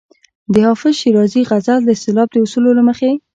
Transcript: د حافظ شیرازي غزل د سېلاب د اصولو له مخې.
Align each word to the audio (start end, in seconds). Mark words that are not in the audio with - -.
د 0.53 0.55
حافظ 0.67 0.93
شیرازي 1.01 1.41
غزل 1.49 1.79
د 1.85 1.91
سېلاب 2.01 2.29
د 2.31 2.37
اصولو 2.45 2.71
له 2.77 2.83
مخې. 2.89 3.11